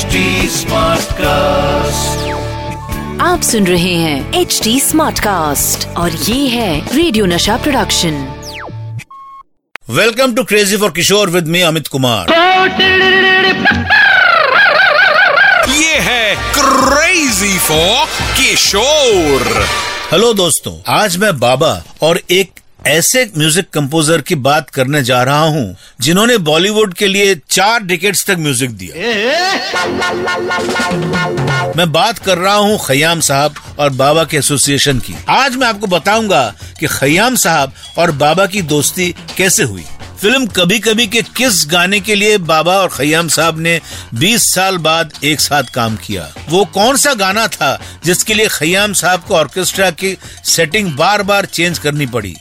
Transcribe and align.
HD 0.00 0.20
Smartcast. 0.54 2.20
आप 3.22 3.40
सुन 3.42 3.66
रहे 3.66 3.94
हैं 3.94 4.40
एच 4.40 4.60
डी 4.64 4.78
स्मार्ट 4.80 5.18
कास्ट 5.20 5.86
और 5.98 6.10
ये 6.10 6.46
है 6.48 6.96
radio 6.96 7.26
Nasha 7.26 7.56
production 7.56 8.14
welcome 9.88 10.34
to 10.34 10.44
crazy 10.52 10.76
for 10.76 10.90
Kishore 10.96 11.30
with 11.30 11.48
me 11.54 11.60
Amit 11.70 11.88
Kumar 11.88 12.32
ये 15.72 15.98
है 16.08 16.34
क्रेजी 16.58 17.58
फॉर 17.58 18.06
किशोर 18.38 19.66
हेलो 20.12 20.32
दोस्तों। 20.34 20.74
आज 20.94 21.16
मैं 21.16 21.38
बाबा 21.38 21.72
और 22.02 22.20
एक 22.30 22.59
ऐसे 22.86 23.24
म्यूज़िक 23.36 23.68
कंपोजर 23.70 24.20
की 24.20 24.34
बात 24.34 24.70
करने 24.70 25.02
जा 25.02 25.22
रहा 25.22 25.44
हूँ 25.44 25.76
जिन्होंने 26.00 26.36
बॉलीवुड 26.38 26.94
के 26.94 27.06
लिए 27.06 27.34
चार 27.50 27.82
डिकेट्स 27.82 28.24
तक 28.26 28.36
म्यूज़िक 28.38 28.70
दिया। 28.70 28.94
मैं 31.76 31.90
बात 31.92 32.18
कर 32.18 32.38
रहा 32.38 32.54
हूँ 32.54 32.78
खयाम 32.86 33.20
साहब 33.20 33.54
और 33.78 33.90
बाबा 33.90 34.24
के 34.24 34.36
एसोसिएशन 34.36 34.98
की। 34.98 35.14
आज 35.28 35.56
मैं 35.56 35.66
आपको 35.66 35.86
बताऊँगा 35.86 36.42
कि 36.80 36.86
खयाम 36.86 37.36
साहब 37.36 37.72
और 37.98 38.10
बाबा 38.16 38.46
की 38.46 38.62
दोस्ती 38.64 39.14
कैसे 39.36 39.62
हुई। 39.62 39.84
फ़िल्म 40.20 40.46
कभी 40.46 40.78
कभी 40.78 41.06
के 41.06 41.22
किस 41.36 41.64
गाने 41.70 42.00
के 42.00 42.14
लिए 42.14 42.38
बाबा 42.38 42.76
और 42.76 42.88
खयाम 42.88 43.28
साहब 43.28 43.58
ने 43.58 43.80
20 44.14 44.42
साल 44.54 44.78
बाद 44.78 45.12
एक 45.24 45.40
साथ 45.40 45.74
काम 45.74 45.96
किया। 45.96 46.28
वो 46.48 46.64
कौन 46.74 46.96
सा 46.96 47.14
गाना 47.14 47.46
था 47.48 47.78
जिसके 48.04 48.34
लिए 48.34 48.48
खयाम 48.48 48.92
साहब 48.92 49.24
को 49.28 49.34
ऑर्केस्ट्रा 49.34 49.90
की 49.90 50.16
सेटिंग 50.46 50.92
बार 50.96 51.22
बार 51.22 51.44
चेंज 51.46 51.78
करनी 51.78 52.06
पड़ी? 52.06 52.36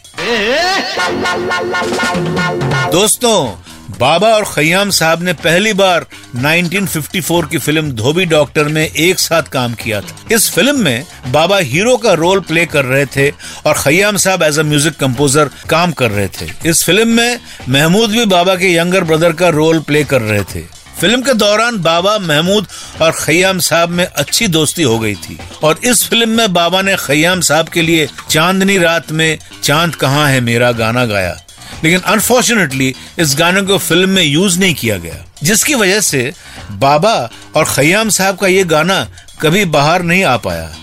दोस्तों, 2.92 3.56
बाबा 4.00 4.28
और 4.28 4.44
खयाम 4.46 4.90
साहब 4.90 5.24
ने 5.24 5.34
पहली 5.34 5.74
बार 5.74 6.06
1954 6.36 7.46
की 7.46 7.58
फ़िल्म 7.58 7.92
धोबी 7.92 8.26
डॉक्टर 8.26 8.68
में 8.68 8.82
एक 8.84 9.20
साथ 9.20 9.44
काम 9.44 9.74
किया 9.74 10.02
था। 10.02 10.16
इस 10.32 10.50
फ़िल्म 10.52 10.80
में 10.80 11.06
बाबा 11.28 11.58
हीरो 11.58 11.98
का 11.98 12.14
रोल 12.14 12.40
प्ले 12.40 12.66
कर 12.66 12.86
रहे 12.86 13.06
थे 13.06 13.30
और 13.66 13.74
खयाम 13.74 14.18
साहब 14.18 14.44
एज 14.44 14.60
अ 14.60 14.64
म्यूज़िक 14.64 14.98
कंपोजर 14.98 15.50
काम 15.70 15.92
कर 15.92 16.12
रहे 16.12 16.28
थे। 16.28 16.70
इस 16.70 16.84
फ़िल्म 16.86 17.08
में 17.08 17.40
महमूद 17.70 18.10
भी 18.10 18.26
बाबा 18.26 18.56
के 18.56 18.76
यंगर 18.76 19.04
ब्रदर 19.04 19.34
का 19.34 19.50
रोल 19.50 19.80
प्ले 19.80 20.04
कर 20.04 20.22
रहे 20.22 20.44
थे। 20.44 20.79
फ़िल्म 21.02 21.22
के 21.22 21.34
दौरान 21.34 21.78
बाबा 21.78 22.18
महमूद 22.20 22.68
और 23.02 23.12
खयाम 23.12 23.60
साहब 23.60 23.90
में 23.90 24.06
अच्छी 24.06 24.48
दोस्ती 24.48 24.84
हो 24.84 25.00
गई 25.00 25.16
थी। 25.16 25.40
और 25.64 25.80
इस 25.84 26.08
फ़िल्म 26.10 26.30
में 26.30 26.54
बाबा 26.54 26.82
ने 26.82 26.96
खयाम 26.98 27.42
साहब 27.42 27.70
के 27.70 27.82
लिए 27.82 28.08
चांदनी 28.30 28.78
रात 28.78 29.12
में 29.12 29.38
चाँद 29.64 29.96
कहाँ 29.96 30.28
है 30.28 30.42
मेरा 30.42 30.72
गाना 30.72 31.06
गाया। 31.06 31.42
लेकिन 31.84 32.00
अनफॉर्चुनेटली 32.00 32.96
इस 33.20 33.36
गाने 33.40 33.62
को 33.62 33.78
फ़िल्म 33.78 34.10
में 34.10 34.24
यूज़ 34.24 34.60
नहीं 34.60 34.76
किया 34.76 34.98
गया। 34.98 35.26
जिसकी 35.44 35.76
वजह 35.76 36.02
से 36.02 36.34
बाबा 36.72 37.30
और 37.56 37.66
खयाम 37.66 38.10
साहब 38.10 38.38
का 38.38 38.48
ये 38.48 38.64
गाना 38.64 39.08
कभी 39.42 39.66
बाहर 39.66 40.04
नहीं 40.04 40.24
आ 40.24 40.38
पाया। 40.38 40.76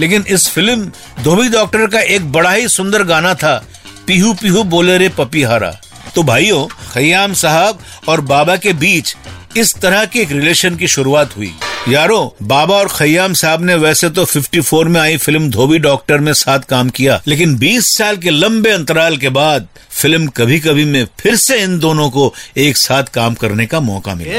लेकिन 0.00 0.24
इस 0.28 0.48
फ़िल्म, 0.48 0.92
धोबी 1.22 1.48
डॉक्टर 1.48 1.86
का 1.86 2.00
एक 2.00 2.32
बड़ा 2.32 2.52
ही 2.52 2.68
सुंदर 2.68 3.02
गाना 3.02 3.34
था, 3.34 3.64
पीहू 4.06 4.34
पीहू 4.34 4.64
बोले 4.64 4.98
रे 4.98 5.08
पपीहारा। 5.08 5.76
तो 6.14 6.22
भाइयों 6.22 6.66
खयाम 6.92 7.32
साहब 7.32 7.78
और 8.08 8.20
बाबा 8.20 8.56
के 8.56 8.72
बीच 8.72 9.16
इस 9.56 9.74
तरह 9.74 10.04
के 10.04 10.20
एक 10.20 10.32
रिलेशन 10.32 10.76
की 10.76 10.88
शुरुआत 10.88 11.36
हुई। 11.36 11.52
यारो 11.88 12.36
बाबा 12.42 12.76
और 12.76 12.88
खयाम 12.88 13.32
साहब 13.32 13.62
ने 13.64 13.74
वैसे 13.74 14.08
तो 14.10 14.24
54 14.24 14.84
में 14.84 15.00
आई 15.00 15.16
फ़िल्म 15.16 15.50
धोबी 15.50 15.78
डॉक्टर 15.78 16.18
में 16.18 16.32
साथ 16.32 16.60
काम 16.60 16.88
किया 16.88 17.20
लेकिन 17.26 17.56
20 17.58 17.88
साल 17.96 18.16
के 18.16 18.30
लंबे 18.30 18.70
अंतराल 18.70 19.16
के 19.16 19.28
बाद 19.28 19.68
फ़िल्म 19.90 20.26
कभी 20.26 20.60
कभी 20.60 20.84
में 20.84 21.06
फिर 21.20 21.36
से 21.36 21.58
इन 21.62 21.78
दोनों 21.78 22.08
को 22.10 22.32
एक 22.56 22.76
साथ 22.76 23.04
काम 23.14 23.34
करने 23.34 23.66
का 23.66 23.80
मौका 23.80 24.14
मिला। 24.14 24.36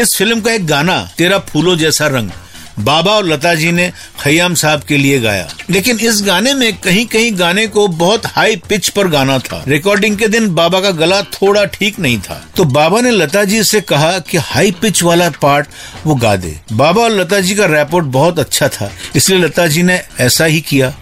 इस 0.00 0.14
फ़िल्म 0.18 0.40
का 0.40 0.52
एक 0.52 0.66
गाना 0.66 1.00
तेरा 1.18 1.38
फूलों 1.38 1.76
जैसा 1.76 2.06
रंग 2.06 2.30
बाबा 2.78 3.12
और 3.12 3.24
लता 3.24 3.54
जी 3.54 3.72
ने 3.72 3.92
खयाम 4.22 4.54
साहब 4.54 4.82
के 4.82 4.96
लिए 4.96 5.20
गाया। 5.20 5.48
लेकिन 5.70 5.98
इस 5.98 6.22
गाने 6.22 6.54
में 6.54 6.76
कहीं 6.76 7.06
कहीं 7.06 7.38
गाने 7.38 7.66
को 7.66 7.88
बहुत 7.88 8.26
हाई 8.26 8.56
पिच 8.56 8.88
पर 8.88 9.08
गाना 9.08 9.38
था। 9.38 9.64
रिकॉर्डिंग 9.68 10.18
के 10.18 10.28
दिन 10.28 10.54
बाबा 10.54 10.80
का 10.80 10.90
गला 10.90 11.22
थोड़ा 11.22 11.64
ठीक 11.64 11.98
नहीं 11.98 12.18
था। 12.18 12.44
तो 12.56 12.64
बाबा 12.64 13.00
ने 13.00 13.10
लता 13.10 13.44
जी 13.44 13.64
से 13.64 13.80
कहा 13.80 14.18
कि 14.18 14.36
हाई 14.36 14.70
पिच 14.70 15.02
वाला 15.02 15.30
पार्ट 15.30 15.68
वो 16.06 16.14
गा 16.14 16.36
दे। 16.36 16.60
बाबा 16.72 17.02
और 17.02 17.10
लता 17.10 17.40
जी 17.40 17.54
का 17.54 17.66
रैपोर्ट 17.66 18.06
बहुत 18.06 18.38
अच्छा 18.38 18.68
था। 18.68 18.92
इसलिए 19.16 19.38
लता 19.38 19.66
जी 19.66 19.82
ने 19.82 20.02
ऐसा 20.20 20.44
ही 20.44 20.60
किया। 20.60 20.94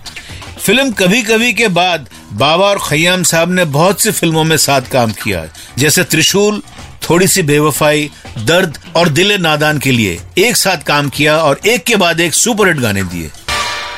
फ़िल्म 0.58 0.90
कभी 0.90 1.22
कभी 1.22 1.52
के 1.52 1.68
बाद 1.68 2.08
बाबा 2.32 2.64
और 2.66 2.78
खयाम 2.88 3.22
साहब 3.22 3.52
ने 3.52 3.64
बहुत 3.64 4.00
सी 4.00 4.10
फ़िल्मों 4.10 4.44
में 4.44 4.56
साथ 4.56 4.82
काम 4.82 5.12
किया। 5.12 5.44
जैसे 5.78 6.04
त्रिशूल 6.04 6.62
थोड़ी 7.08 7.26
सी 7.26 7.42
बेवफाई, 7.42 8.10
दर्द 8.38 8.78
और 8.96 9.08
दिल 9.08 9.32
नादान 9.42 9.78
के 9.78 9.90
लिए 9.92 10.18
एक 10.38 10.56
साथ 10.56 10.82
काम 10.86 11.08
किया 11.08 11.36
और 11.38 11.60
एक 11.66 11.84
के 11.84 11.96
बाद 11.96 12.20
एक 12.20 12.34
सुपरहिट 12.34 12.78
गाने 12.78 13.02
दिए। 13.04 13.30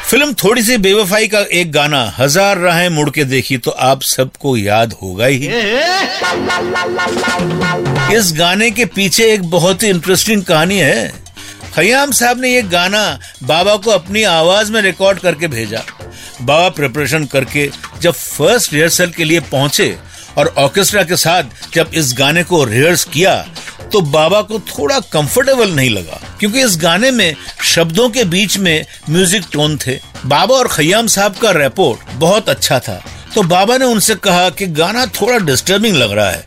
फ़िल्म 0.08 0.32
थोड़ी 0.34 0.62
सी 0.62 0.76
बेवफाई 0.78 1.26
का 1.28 1.40
एक 1.52 1.70
गाना, 1.72 2.02
हज़ार 2.18 2.58
राहें 2.58 2.88
मुड़ 2.88 3.08
के 3.10 3.24
देखी 3.24 3.56
तो 3.58 3.70
आप 3.70 4.02
सबको 4.04 4.56
याद 4.56 4.92
होगा 5.02 5.26
ही। 5.26 5.48
इस 8.16 8.32
गाने 8.36 8.70
के 8.70 8.84
पीछे 8.86 9.32
एक 9.32 9.48
बहुत 9.50 9.82
ही 9.82 9.88
इंटरेस्टिंग 9.88 10.42
कहानी 10.42 10.78
है। 10.78 11.12
खयाम 11.74 12.12
साहब 12.12 12.40
ने 12.40 12.52
ये 12.52 12.62
गाना 12.64 13.02
बाबा 13.42 13.76
को 13.76 13.90
अपनी 13.90 14.22
आवाज़ 14.24 14.72
में 14.72 14.80
रिकॉर्ड 14.82 15.18
करके 15.18 15.48
भेजा। 15.48 15.82
बाबा 16.42 16.68
प्रिपरेशन 16.68 17.24
करके 17.26 17.68
जब 18.02 18.12
फ़र्स्ट 18.12 18.72
रिहर्सल 18.72 19.10
के 19.10 19.24
लिए 19.24 19.40
पहुँचे 19.52 19.96
और 20.38 20.52
ऑर्केस्ट्रा 20.58 21.02
के 21.02 21.16
साथ 21.16 21.72
जब 21.74 21.90
इस 21.94 22.14
गाने 22.18 22.42
को 22.44 22.62
रिहर्स 22.64 23.04
किया 23.06 23.34
तो 23.92 24.00
बाबा 24.02 24.40
को 24.42 24.58
थोड़ा 24.60 24.98
कंफर्टेबल 25.02 25.70
नहीं 25.70 25.90
लगा, 25.90 26.20
क्योंकि 26.40 26.62
इस 26.62 26.76
गाने 26.78 27.10
में 27.10 27.34
शब्दों 27.64 28.08
के 28.10 28.24
बीच 28.26 28.56
में 28.58 28.84
म्यूज़िक 29.10 29.44
टोन 29.52 29.76
थे। 29.78 29.98
बाबा 30.26 30.54
और 30.54 30.68
खयाम 30.68 31.06
साहब 31.06 31.36
का 31.36 31.50
रिपोर्ट 31.52 32.12
बहुत 32.16 32.48
अच्छा 32.48 32.78
था। 32.80 33.00
तो 33.34 33.42
बाबा 33.44 33.76
ने 33.78 33.84
उनसे 33.86 34.14
कहा 34.16 34.48
कि 34.50 34.66
गाना 34.68 35.06
थोड़ा 35.12 35.38
डिस्टर्बिंग 35.40 35.96
लग 35.96 36.12
रहा 36.12 36.30
है। 36.30 36.44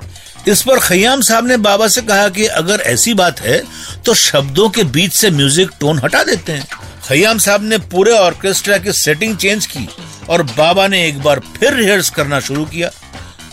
इस 0.47 0.61
पर 0.61 0.79
खयाम 0.79 1.21
साहब 1.21 1.47
ने 1.47 1.57
बाबा 1.59 1.87
से 1.87 2.01
कहा 2.03 2.29
कि 2.29 2.45
अगर 2.45 2.81
ऐसी 2.83 3.13
बात 3.13 3.41
है 3.41 3.61
तो 4.05 4.13
शब्दों 4.15 4.69
के 4.69 4.83
बीच 4.85 5.13
से 5.13 5.29
म्यूज़िक 5.31 5.69
टोन 5.79 5.99
हटा 6.03 6.23
देते 6.23 6.51
हैं। 6.51 6.67
खयाम 7.03 7.37
साहब 7.39 7.63
ने 7.63 7.77
पूरे 7.91 8.11
ऑर्केस्ट्रा 8.13 8.77
की 8.77 8.91
सेटिंग 8.93 9.37
चेंज 9.37 9.65
की 9.65 9.87
और 10.29 10.43
बाबा 10.43 10.87
ने 10.87 11.07
एक 11.07 11.21
बार 11.21 11.39
फिर 11.51 11.73
रिहर्स 11.73 12.09
करना 12.09 12.39
शुरू 12.39 12.65
किया। 12.65 12.89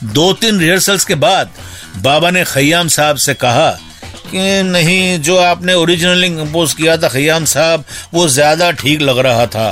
दो 0.04 0.32
तीन 0.32 0.59
रिहर्सल्स 0.60 1.04
के 1.04 1.14
बाद 1.16 1.50
बाबा 1.98 2.31
ने 2.31 2.44
खयाम 2.44 2.88
साहब 2.88 3.16
से 3.16 3.34
कहा 3.34 3.70
कि 4.31 4.62
नहीं, 4.62 5.19
जो 5.20 5.36
आपने 5.36 5.75
ओरिजिनली 5.75 6.28
कंपोज 6.28 6.72
किया 6.75 6.97
था 6.97 7.09
खयाम 7.09 7.44
साहब, 7.44 7.84
वो 8.14 8.28
ज़्यादा 8.28 8.70
ठीक 8.72 9.00
लग 9.03 9.19
रहा 9.19 9.47
था। 9.47 9.70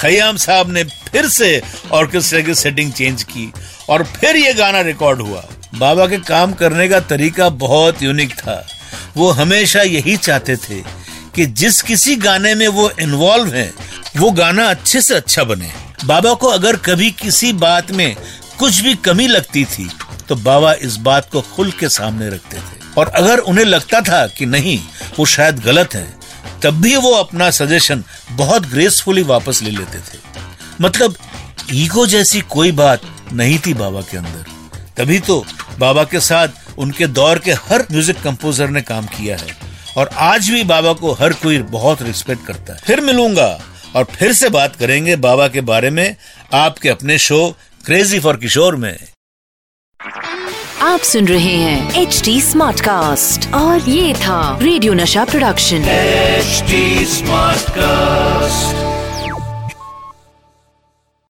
खयाम 0.00 0.36
साहब 0.36 0.70
ने 0.70 0.84
फिर 0.84 1.28
से 1.28 1.60
ऑर्केस्ट्रा 1.92 2.40
की 2.40 2.54
सेटिंग 2.54 2.92
चेंज 2.92 3.22
की 3.22 3.52
और 3.90 4.04
फिर 4.04 4.36
ये 4.36 4.52
गाना 4.54 4.80
रिकॉर्ड 4.80 5.20
हुआ। 5.20 5.44
बाबा 5.74 6.06
के 6.06 6.18
काम 6.18 6.52
करने 6.52 6.88
का 6.88 7.00
तरीका 7.00 7.48
बहुत 7.48 8.02
यूनिक 8.02 8.32
था। 8.32 8.64
वो 9.16 9.30
हमेशा 9.30 9.82
यही 9.82 10.16
चाहते 10.16 10.56
थे 10.56 10.80
कि 11.34 11.46
जिस 11.46 11.82
किसी 11.82 12.16
गाने 12.16 12.54
में 12.54 12.68
वो 12.68 12.90
इन्वॉल्व 13.00 13.54
हैं, 13.54 13.72
वो 14.16 14.30
गाना 14.30 14.64
अच्छे 14.64 15.00
से 15.00 15.14
अच्छा 15.14 15.44
बने। 15.44 15.70
बाबा 16.04 16.32
को 16.34 16.46
अगर 16.46 16.76
कभी 16.76 17.10
किसी 17.12 17.52
बात 17.54 17.90
में 17.90 18.16
कुछ 18.58 18.80
भी 18.80 18.94
कमी 19.00 19.26
लगती 19.26 19.64
थी 19.66 19.88
तो 20.28 20.36
बाबा 20.36 20.72
इस 20.82 20.96
बात 21.00 21.28
को 21.32 21.40
खुल 21.46 21.70
के 21.70 21.88
सामने 21.88 22.28
रखते 22.30 22.56
थे। 22.56 22.94
और 22.96 23.08
अगर 23.08 23.38
उन्हें 23.40 23.64
लगता 23.64 24.00
था 24.00 24.26
कि 24.28 24.46
नहीं, 24.46 24.78
वो 25.18 25.24
शायद 25.26 25.58
गलत 25.58 25.94
है, 25.94 26.06
तब 26.62 26.80
भी 26.82 26.94
वो 26.96 27.12
अपना 27.14 27.50
सजेशन 27.52 28.02
बहुत 28.32 28.66
ग्रेसफुली 28.66 29.22
वापस 29.24 29.62
ले 29.62 29.70
लेते 29.70 29.98
थे। 29.98 30.18
मतलब 30.80 31.16
ईगो 31.74 32.06
जैसी 32.06 32.40
कोई 32.48 32.72
बात 32.72 33.02
नहीं 33.32 33.58
थी 33.58 33.74
बाबा 33.74 34.00
के 34.00 34.16
अंदर। 34.16 34.44
तभी 34.96 35.18
तो 35.20 35.44
बाबा 35.78 36.04
के 36.04 36.20
साथ 36.20 36.78
उनके 36.78 37.06
दौर 37.08 37.38
के 37.38 37.52
हर 37.52 37.86
म्यूज़िक 37.90 38.20
कंपोजर 38.22 38.68
ने 38.68 38.82
काम 38.82 39.06
किया 39.08 39.36
है। 39.36 39.56
और 39.96 40.10
आज 40.14 40.48
भी 40.50 40.62
बाबा 40.64 40.92
को 40.92 41.12
हर 41.12 41.32
कोई 41.34 41.58
बहुत 41.70 42.02
रिस्पेक्ट 42.02 42.46
करता 42.46 42.72
है। 42.72 42.78
फिर 42.78 43.00
मिलूँगा, 43.00 43.58
और 43.96 44.04
फिर 44.12 44.32
से 44.32 44.48
बात 44.50 44.76
करेंगे 44.76 45.16
बाबा 45.18 45.48
के 45.48 45.60
बारे 45.62 45.90
में, 45.90 46.16
आपके 46.54 46.88
अपने 46.88 47.18
शो 47.18 47.56
क्रेजी 47.88 48.18
फॉर 48.20 48.36
किशोर 48.36 48.76
में। 48.76 48.98
आप 50.82 51.00
सुन 51.00 51.28
रहे 51.28 51.54
हैं 51.56 52.02
एच 52.02 52.22
डी 52.24 52.40
स्मार्ट 52.42 52.80
कास्ट 52.80 53.54
और 53.54 53.80
ये 53.80 54.14
था 54.14 54.58
radio 54.62 54.92
Nasha 54.92 55.24
production 55.24 55.76
H 55.76 56.62
smart 57.08 57.60
Smartcast. 57.60 58.87